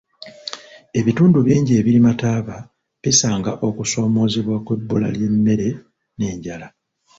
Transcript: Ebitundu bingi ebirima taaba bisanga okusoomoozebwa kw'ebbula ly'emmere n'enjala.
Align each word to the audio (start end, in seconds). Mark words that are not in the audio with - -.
Ebitundu 0.99 1.37
bingi 1.47 1.71
ebirima 1.79 2.11
taaba 2.21 2.57
bisanga 3.01 3.51
okusoomoozebwa 3.67 4.57
kw'ebbula 4.65 5.07
ly'emmere 5.15 5.69
n'enjala. 6.17 6.67